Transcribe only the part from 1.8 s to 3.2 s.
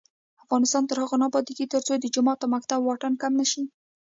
د جومات او مکتب واټن